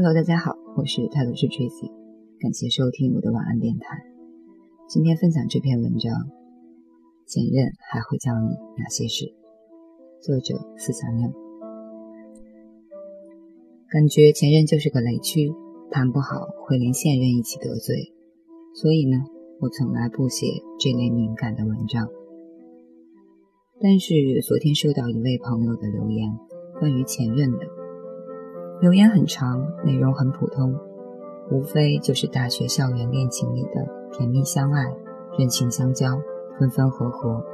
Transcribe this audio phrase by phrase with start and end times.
[0.00, 1.90] Hello，大家好，我是泰罗斯 Tracy，
[2.38, 3.98] 感谢收听我的晚安电台。
[4.88, 6.14] 今天分享这篇文章：
[7.26, 9.34] 前任还会教你哪些事？
[10.22, 11.28] 作者思想妞。
[13.90, 15.52] 感觉前任就是个雷区，
[15.90, 18.14] 谈不好会连现任一起得罪，
[18.74, 19.24] 所以呢，
[19.58, 20.46] 我从来不写
[20.78, 22.08] 这类敏感的文章。
[23.80, 24.14] 但是
[24.46, 26.38] 昨天收到一位朋友的留言，
[26.78, 27.77] 关于前任的。
[28.80, 30.72] 留言很长，内容很普通，
[31.50, 34.84] 无非就是大学校园恋情里的甜蜜相爱、
[35.36, 36.20] 热情相交、
[36.58, 37.44] 分分合合，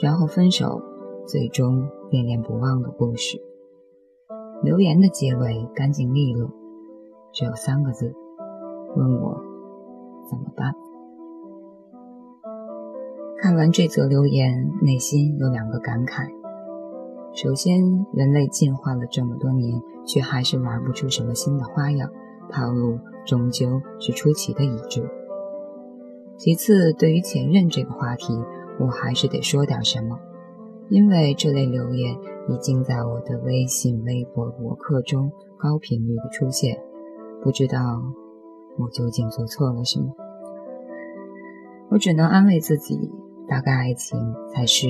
[0.00, 0.82] 然后分手，
[1.26, 3.40] 最终恋恋不忘的故事。
[4.64, 6.50] 留言的结尾干净利落，
[7.32, 8.12] 只有三个字：
[8.96, 9.40] 问我
[10.28, 10.74] 怎么办。
[13.40, 16.26] 看完这则留言，内心有两个感慨。
[17.36, 22.10] 首先，人类进化了这么多年，却还是玩不出什么新的花样，
[22.48, 25.06] 套路终究是出奇的一致。
[26.38, 28.32] 其次，对于前任这个话题，
[28.80, 30.18] 我还是得说点什么，
[30.88, 32.16] 因为这类留言
[32.48, 36.78] 已经在我的微信、微博、博客中高频率的出现，
[37.42, 37.78] 不知道
[38.78, 40.06] 我究竟做错了什么。
[41.90, 42.98] 我只能安慰自己，
[43.46, 44.18] 大概爱情
[44.54, 44.86] 才是。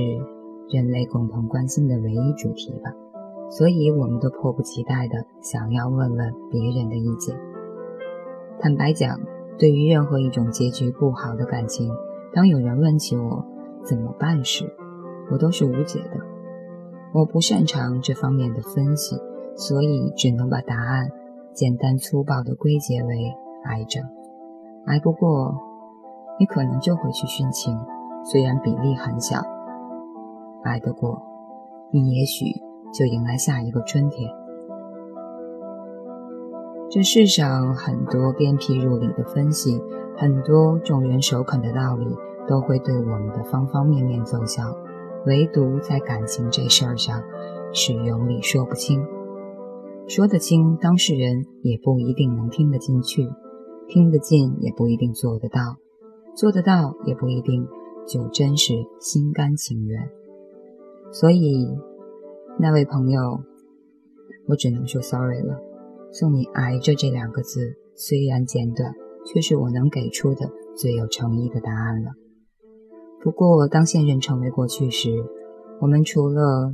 [0.69, 2.93] 人类共同关心的唯一主题吧，
[3.51, 7.37] 所以我们都迫不及待地想要问问别人的意见。
[8.59, 9.21] 坦白讲，
[9.59, 11.91] 对于任何一种结局不好的感情，
[12.33, 13.45] 当有人问起我
[13.85, 14.65] 怎么办时，
[15.31, 16.21] 我都是无解的。
[17.15, 19.17] 我不擅长这方面的分析，
[19.55, 21.09] 所以只能把答案
[21.53, 23.33] 简单粗暴地归结为
[23.65, 24.03] 癌症。
[24.87, 25.55] 挨不过，
[26.41, 27.79] 你可能就会去殉情，
[28.25, 29.41] 虽然比例很小。
[30.67, 31.23] 挨得过，
[31.93, 32.45] 你也许
[32.93, 34.31] 就迎来下一个春天。
[36.91, 39.81] 这世上很多鞭辟入里的分析，
[40.17, 42.07] 很多众人首肯的道理，
[42.47, 44.63] 都会对我们的方方面面奏效，
[45.27, 47.23] 唯独在感情这事儿上，
[47.73, 49.05] 是有理说不清。
[50.09, 53.25] 说得清，当事人也不一定能听得进去；
[53.89, 55.77] 听得进，也不一定做得到；
[56.37, 57.67] 做得到，也不一定
[58.07, 60.09] 就真是心甘情愿。
[61.13, 61.69] 所以，
[62.59, 63.41] 那位朋友，
[64.49, 65.59] 我只能说 sorry 了。
[66.13, 68.95] 送你“挨着”这两个字，虽然简短，
[69.27, 72.13] 却是我能给出的最有诚意的答案了。
[73.23, 75.11] 不过，当现任成为过去时，
[75.81, 76.73] 我们除了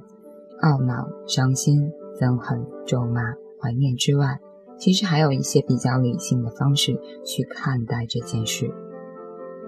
[0.63, 1.91] 懊恼、伤心、
[2.21, 4.39] 憎恨、咒骂、怀念之外，
[4.79, 6.93] 其实还有一些比较理性的方式
[7.25, 8.71] 去看待这件事。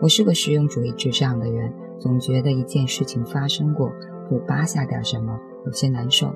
[0.01, 3.91] 我是个实用主义至上的人，总觉得一件事情发生过。
[4.29, 6.35] 不扒下点什么，有些难受，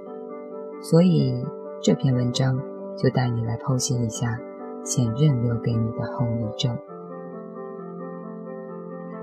[0.81, 1.44] 所以
[1.81, 2.60] 这篇文章
[2.97, 4.38] 就带你来剖析一下
[4.84, 6.76] 前任留给你的后遗症。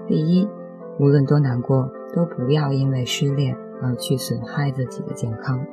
[0.08, 0.48] 第一，
[1.00, 5.66] 无论多难过，都不要因为失恋而去损害自己的健康。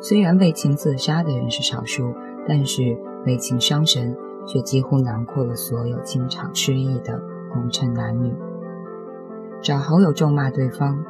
[0.00, 2.12] 虽然为情自杀的人是少数，
[2.46, 4.16] 但是为情伤神
[4.46, 7.20] 却几乎囊括了所有经常失意的
[7.52, 8.34] 红尘男女。
[9.60, 11.04] 找好友咒骂对方。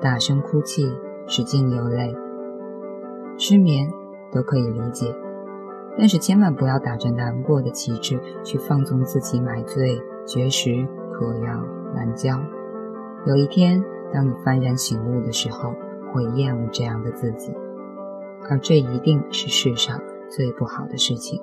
[0.00, 0.92] 大声哭泣，
[1.26, 2.14] 使劲流泪，
[3.36, 3.90] 失眠
[4.32, 5.12] 都可以理解，
[5.98, 11.64] 但是千万不要打着难过的旗帜去放纵自己买醉、绝食、嗑药、
[11.94, 12.38] 滥交。
[13.26, 13.82] 有一天，
[14.12, 15.74] 当你幡然醒悟的时候，
[16.12, 17.52] 会厌恶这样的自己，
[18.48, 20.00] 而这一定是世上
[20.30, 21.40] 最不好的事情。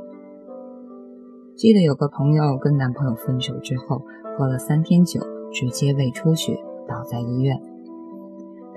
[1.56, 4.02] 记得有个朋友跟男朋友分手之后，
[4.38, 5.20] 喝了三天酒，
[5.52, 6.58] 直接胃出血，
[6.88, 7.62] 倒在医院。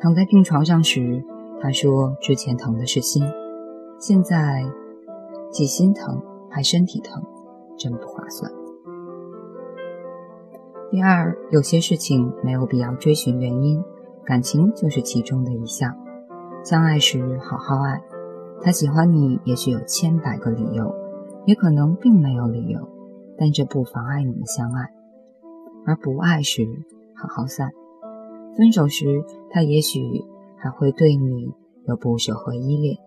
[0.00, 1.24] 躺在病床上时，
[1.60, 3.24] 他说：“之前疼的是心，
[3.98, 4.64] 现在
[5.50, 7.22] 既心疼还身体疼，
[7.76, 8.50] 真不划算。”
[10.90, 13.82] 第二，有些事情没有必要追寻原因，
[14.24, 15.96] 感情就是其中的一项。
[16.62, 18.00] 相爱时好好爱，
[18.62, 20.94] 他喜欢你，也许有千百个理由，
[21.44, 22.88] 也可能并没有理由，
[23.36, 24.90] 但这不妨碍你们相爱。
[25.86, 26.66] 而不爱时，
[27.16, 27.70] 好好散。
[28.58, 29.22] 分手时，
[29.52, 30.00] 他也许
[30.56, 31.54] 还会对你
[31.86, 32.98] 有不舍和依恋，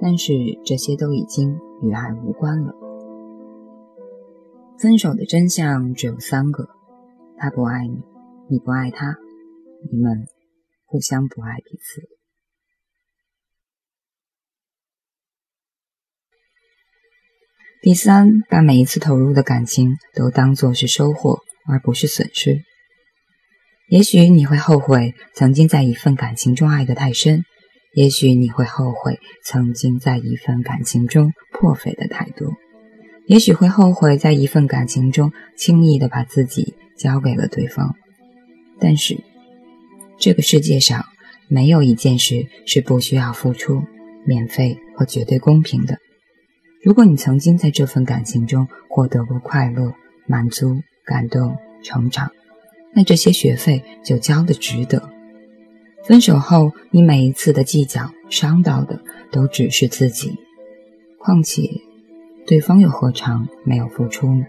[0.00, 0.32] 但是
[0.64, 2.72] 这些都已经与爱无关了。
[4.78, 6.70] 分手的真相只有三个：
[7.36, 8.02] 他不爱你，
[8.48, 9.18] 你不爱他，
[9.92, 10.26] 你们
[10.86, 12.08] 互相不爱彼此。
[17.82, 22.64] 第三，把每一次投入的感情都当作是收获，而不是损失。
[23.90, 27.44] 也许你会后悔曾经在一份感情中爱得太深，
[27.92, 32.54] 也许你会后悔曾经在一份感情中破费的太多，
[33.26, 37.96] 也许会后悔在一份感情中轻易的把自己交给了对方。
[38.78, 39.18] 但是，
[40.20, 41.04] 这个世界上
[41.48, 43.82] 没有一件事是不需要付出、
[44.24, 45.98] 免费和绝对公平的。
[46.84, 49.92] 如果你曾经在这份感情中获得过快乐、
[50.28, 52.30] 满足、感动、成长，
[52.94, 55.08] 那这些学费就交的值得。
[56.04, 59.00] 分手后，你每一次的计较伤到的
[59.30, 60.36] 都只是自己，
[61.18, 61.62] 况且
[62.46, 64.44] 对方又何尝没有付出呢？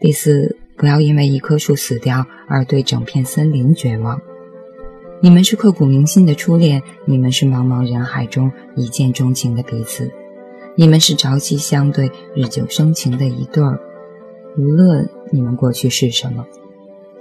[0.00, 4.20] 第四，不要因为一棵树死掉而对整片森林绝望。
[5.22, 10.10] 你们是刻骨铭心的初恋，你们是茫茫人海中一见钟情的彼此，
[10.76, 13.78] 你们是朝夕相对、日久生情的一对儿。
[14.58, 16.46] 无论你们过去是什么，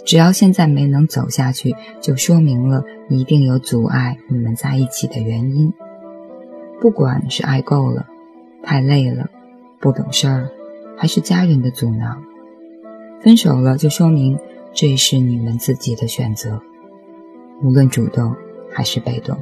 [0.06, 5.74] 只要现在没能走下去，就说明了一定有阻碍你们在一起的原因。
[6.80, 8.06] 不管是爱够了、
[8.62, 9.30] 太累了、
[9.80, 10.50] 不懂事儿，
[10.96, 12.22] 还是家人的阻挠，
[13.22, 14.38] 分手了就说明
[14.74, 16.62] 这是你们自己的选择。
[17.64, 18.36] 无论主动
[18.72, 19.36] 还是被动，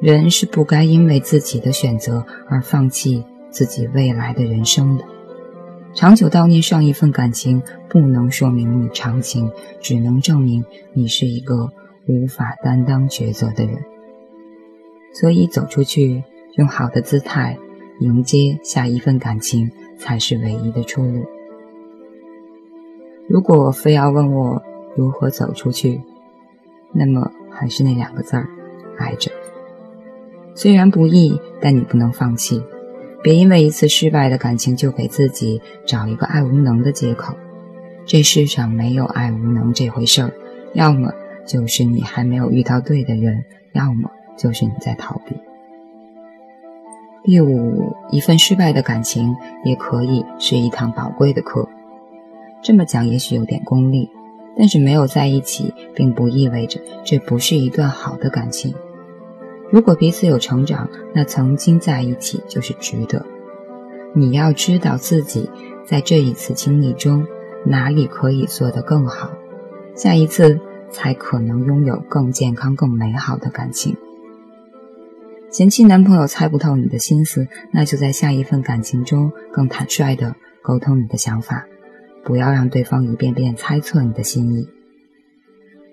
[0.00, 5.04] 人是不该因为自己的选择而放弃自己未来的人生的。
[5.94, 9.50] 长久悼念上一份感情，不能说明你长情，
[9.80, 11.70] 只能证明你是一个
[12.06, 13.76] 无法担当抉择的人。
[15.12, 16.24] 所以，走出去，
[16.54, 17.58] 用好的姿态
[18.00, 21.26] 迎接下一份感情，才是唯一的出路。
[23.28, 24.62] 如果非要问我
[24.96, 26.00] 如何走出去，
[26.92, 28.48] 那么还是那两个字儿，
[28.98, 29.30] 爱着。
[30.54, 32.62] 虽然不易，但你不能放弃。
[33.22, 37.34] 别因为一次失败的感情就给自己找一个爱无能的借口。
[38.04, 40.32] 这世上没有爱无能这回事儿，
[40.74, 41.12] 要么
[41.46, 45.36] 就是你还没有遇到对的人，要么就是你在逃避。
[47.22, 51.68] 第五，一份失败的感情也可以是一堂宝贵的课。
[52.60, 54.10] 这么讲也许有点功利。
[54.54, 58.74] 但是没有在一起，并不意味着这不是一段好的感情。
[59.72, 63.24] 如果彼此有成长，那曾经在一起就是值得。
[64.14, 65.48] 你要知道自己
[65.86, 67.26] 在这一次经历中
[67.64, 69.30] 哪里可以做得更好，
[69.94, 70.60] 下一次
[70.90, 73.96] 才可能拥有更健康、更美好的感情。
[75.50, 81.64] 嫌弃男朋友猜不透你的心思，那就在下一份感情中更坦率地沟通你的想法。
[82.22, 84.68] 不要让对方一遍遍猜测你的心意。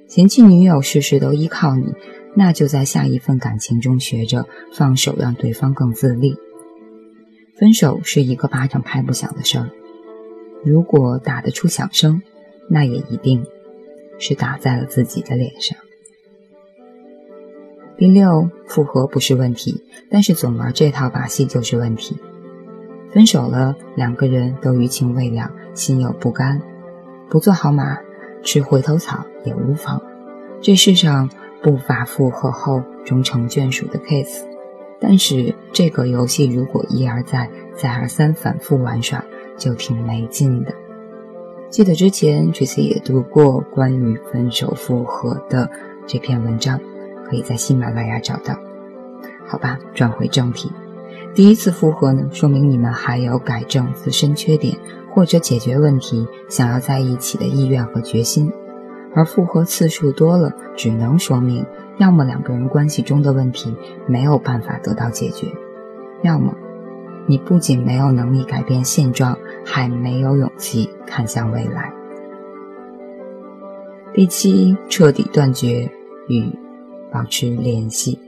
[0.09, 1.94] 嫌弃女友事事都依靠你，
[2.35, 6.35] 那就在下一份感情中学着放手，让对方更自立。
[7.56, 9.69] 分手是一个巴掌拍不响的事儿，
[10.65, 12.23] 如果打得出响声，
[12.71, 13.45] 那也一定
[14.17, 15.77] 是打在了自己的脸上。
[17.95, 22.17] 第六，复合不是问题，但是总玩这套把戏就是问题。
[23.11, 26.59] 分手了，两个人都余情未了，心有不甘，
[27.29, 28.00] 不做好马，
[28.44, 30.01] 吃回头草也无妨。
[30.62, 31.30] 这世上
[31.62, 34.44] 不乏复合后终成眷属的 case，
[35.00, 39.24] 但是这个游戏如果一而再、再而三反复玩耍，
[39.57, 40.74] 就挺没劲的。
[41.69, 45.69] 记得之前 Tracy 也读过关于分手复合的
[46.07, 46.80] 这篇文章，
[47.25, 48.57] 可以在喜马拉雅找到。
[49.45, 50.71] 好吧，转回正题。
[51.36, 54.78] 第一次复合呢，说明你们还有改正自身缺点
[55.14, 58.50] 或者解决问题、想要在一起的意愿和决心；
[59.16, 61.66] 而复合次数多了，只能说明
[61.98, 63.74] 要么两个人关系中的问题
[64.07, 65.48] 没有办法得到解决，
[66.24, 66.54] 要么
[67.26, 71.94] 你不仅没有能力改变现状，还没有勇气看向未来。
[74.14, 75.90] 第七，彻底断绝
[76.28, 76.52] 与
[77.12, 78.19] 保持联系。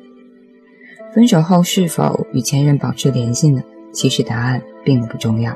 [1.13, 3.62] 分手后是否与前任保持联系呢？
[3.91, 5.53] 其实答案并不重要，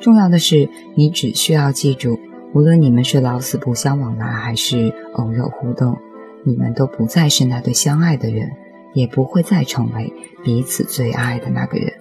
[0.00, 2.18] 重要的是你只需要记住，
[2.52, 5.96] 无论你们是老死不相往来，还是偶有互动，
[6.42, 8.50] 你们都不再是那对相爱的人，
[8.92, 10.12] 也不会再成为
[10.42, 11.92] 彼此最爱的那个人。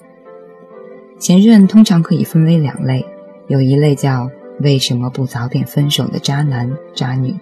[1.20, 3.06] 前任通常可以分为两类，
[3.48, 4.30] 有一类叫
[4.62, 7.36] 为什么不早点分手的渣男渣女。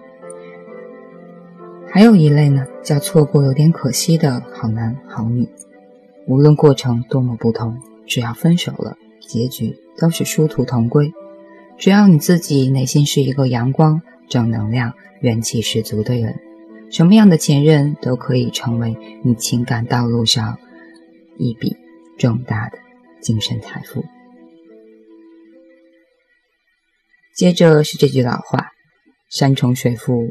[1.94, 5.48] 还有一类呢，叫错过有点可惜的好男好女。
[6.26, 11.12] 无论过程多么不同，只要分手了，结局都是殊途同归。
[11.78, 16.34] 只要你自己内心是一个阳光、正能量、元气十足的人，
[16.90, 20.58] 什么样的前任都可以成为你情感道路上
[21.38, 21.76] 一笔
[22.18, 22.78] 重大的
[23.20, 24.04] 精神财富。
[27.36, 28.72] 接着是这句老话：
[29.30, 30.30] 山重水复。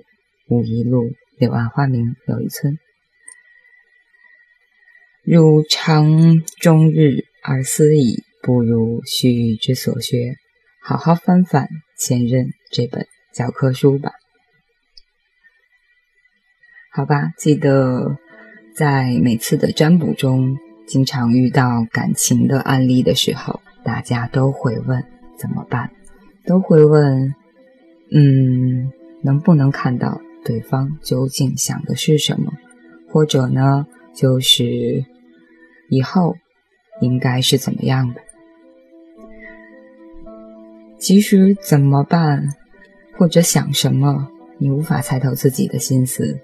[0.50, 1.05] 无一路，
[1.38, 2.78] 柳暗花明又一村。
[5.24, 10.36] 如常终日而思矣，不如须臾之所学，
[10.82, 14.12] 好好翻翻前任这本教科书吧。
[16.92, 18.18] 好吧，记得
[18.75, 25.04] 在每次的占卜中，经常遇到感情的案例的时候，大家都会问
[25.38, 25.90] 怎么办，
[26.46, 27.34] 都会问，
[28.12, 28.92] 嗯，
[29.24, 32.51] 能不能看到对方究竟想的是什么，
[33.09, 35.05] 或者呢，就是。
[35.89, 36.38] 以后
[37.01, 38.21] 应该是怎么样的？
[40.97, 42.47] 其实怎么办，
[43.15, 46.39] 或者想什么，你无法猜透自己的心思。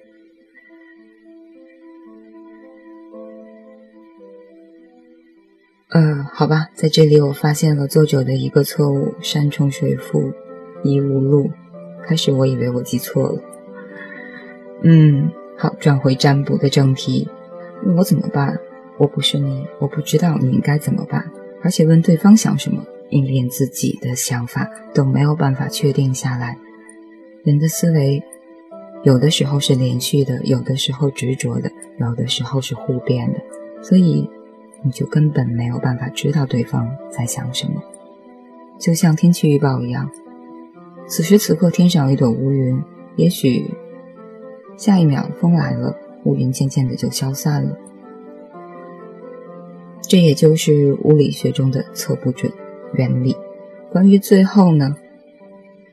[5.88, 10.32] 呃，好吧，在这里我发现了作者的一个错误：山重水复
[10.84, 11.50] 疑无路。
[12.06, 13.42] 开始我以为我记错了。
[14.84, 17.28] 嗯，好，转回占卜的正题，
[17.98, 18.60] 我怎么办？
[18.98, 21.32] 我不是你，我不知道你应该怎么办，
[21.64, 26.58] 而且问对方想什么，你连自己的想法都没有办法确定下来。
[27.44, 28.22] 人的思维
[29.04, 33.40] 有的时候是连续的，有的时候执着的，有的时候是互变的，
[33.82, 34.30] 所以
[34.84, 37.82] 你就根本没有办法知道对方在想什么。
[38.78, 40.10] 就像天气预报一样，
[41.08, 42.82] 此时此刻天上一朵乌云，
[43.16, 43.74] 也许
[44.80, 45.94] 下一秒风来了，
[46.24, 47.78] 乌云渐渐的就消散了。
[50.02, 52.50] 这也就是物理学中的测不准
[52.94, 53.36] 原理。
[53.92, 54.96] 关于最后呢？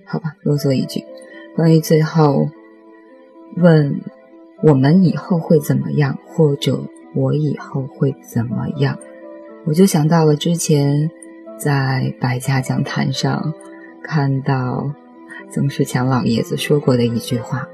[0.04, 1.02] 好吧，啰嗦一句，
[1.56, 2.48] 关于最后
[3.56, 4.00] 问
[4.62, 6.78] 我们以后会怎么样，或者
[7.12, 8.96] 我以后会怎么样，
[9.64, 11.10] 我就想到了之前
[11.58, 13.52] 在百家讲坛上
[14.04, 14.92] 看到
[15.50, 17.68] 曾仕强老爷子说过的一句话：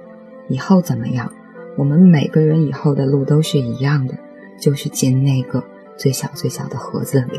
[0.52, 1.32] 以后怎么样？
[1.78, 4.14] 我们每个人以后的路都是一样的，
[4.60, 5.64] 就是进那个。
[5.94, 7.38] 最小最小的盒子里，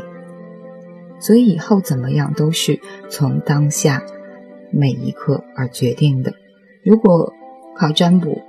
[1.18, 2.80] 所以以后怎么样都是
[3.10, 4.00] 从当下
[4.70, 6.32] 每一刻而决定的。
[6.84, 7.32] 如果
[7.76, 8.40] 靠占卜、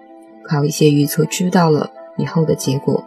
[0.48, 3.04] 靠一些预测知道了以后的结果，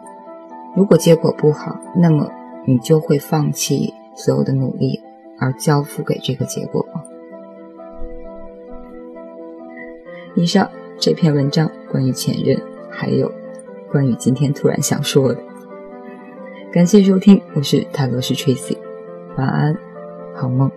[0.75, 2.29] 如果结果不好，那么
[2.65, 5.01] 你就会放弃所有的努力
[5.39, 7.01] 而交付给这个结果吗？
[10.35, 13.31] 以上这篇文章关于前任，还有
[13.89, 15.41] 关于今天突然想说的。
[16.73, 18.77] 感谢收听，我是泰罗斯 Tracy，
[19.37, 19.77] 晚安，
[20.35, 20.69] 好梦。